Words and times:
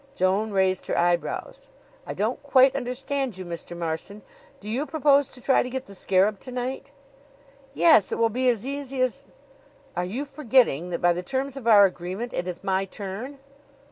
Joan 0.15 0.49
raised 0.49 0.87
her 0.87 0.97
eyebrows. 0.97 1.67
"I 2.07 2.15
don't 2.15 2.41
quite 2.41 2.75
understand 2.75 3.37
you, 3.37 3.45
Mr. 3.45 3.77
Marson. 3.77 4.23
Do 4.59 4.67
you 4.67 4.87
propose 4.87 5.29
to 5.29 5.39
try 5.41 5.61
to 5.61 5.69
get 5.69 5.85
the 5.85 5.93
scarab 5.93 6.39
to 6.39 6.51
night?" 6.51 6.89
"Yes. 7.75 8.11
It 8.11 8.17
will 8.17 8.29
be 8.29 8.49
as 8.49 8.65
easy 8.65 8.99
as" 9.01 9.27
"Are 9.95 10.03
you 10.03 10.25
forgetting 10.25 10.89
that, 10.89 11.03
by 11.03 11.13
the 11.13 11.21
terms 11.21 11.55
of 11.55 11.67
our 11.67 11.85
agreement, 11.85 12.33
it 12.33 12.47
is 12.47 12.63
my 12.63 12.85
turn?" 12.85 13.37